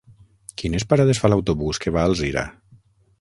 Quines 0.61 0.85
parades 0.93 1.21
fa 1.25 1.31
l'autobús 1.33 1.81
que 1.85 1.93
va 1.99 2.05
a 2.07 2.11
Alzira? 2.13 2.47